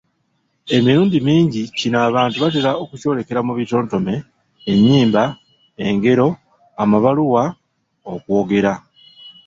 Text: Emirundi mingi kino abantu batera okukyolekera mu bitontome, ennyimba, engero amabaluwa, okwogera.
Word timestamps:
Emirundi 0.75 1.17
mingi 1.27 1.61
kino 1.77 1.97
abantu 2.09 2.37
batera 2.43 2.71
okukyolekera 2.83 3.39
mu 3.47 3.53
bitontome, 3.59 4.15
ennyimba, 4.71 5.23
engero 5.87 6.27
amabaluwa, 6.83 7.43
okwogera. 8.13 8.73